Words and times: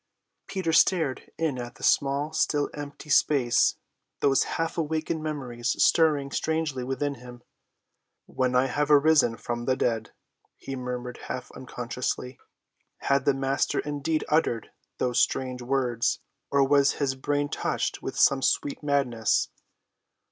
Peter 0.47 0.73
stared 0.73 1.31
in 1.37 1.59
at 1.59 1.75
the 1.75 1.83
small, 1.83 2.33
still, 2.33 2.71
empty 2.73 3.11
place, 3.27 3.75
those 4.19 4.45
half‐awakened 4.57 5.19
memories 5.21 5.75
stirring 5.77 6.31
strangely 6.31 6.83
within 6.83 7.13
him. 7.21 7.43
"When 8.25 8.55
I 8.55 8.65
have 8.65 8.89
arisen 8.89 9.37
from 9.37 9.65
the 9.65 9.75
dead," 9.77 10.11
he 10.57 10.75
murmured 10.75 11.19
half 11.27 11.51
unconsciously. 11.51 12.39
Had 12.97 13.25
the 13.25 13.35
Master 13.35 13.77
indeed 13.77 14.25
uttered 14.27 14.71
those 14.97 15.19
strange 15.21 15.61
words, 15.61 16.17
or 16.49 16.67
was 16.67 16.93
his 16.93 17.13
brain 17.13 17.47
touched 17.47 18.01
with 18.01 18.17
some 18.17 18.41
sweet 18.41 18.81
madness? 18.81 19.49